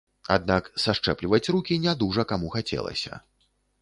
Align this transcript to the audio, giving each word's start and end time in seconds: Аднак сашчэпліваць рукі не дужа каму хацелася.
Аднак 0.35 0.69
сашчэпліваць 0.85 1.43
рукі 1.55 1.77
не 1.85 1.93
дужа 2.01 2.25
каму 2.33 2.47
хацелася. 2.57 3.21